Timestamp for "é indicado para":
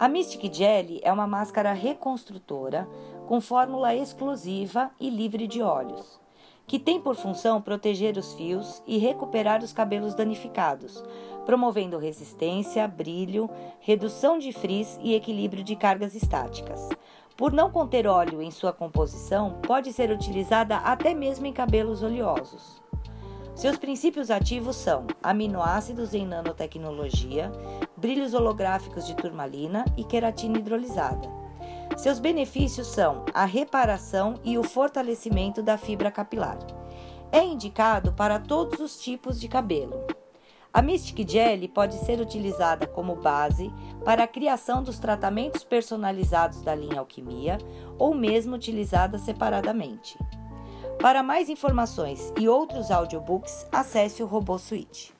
37.30-38.38